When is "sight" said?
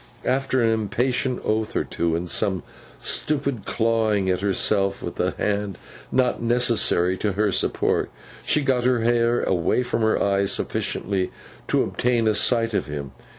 12.33-12.73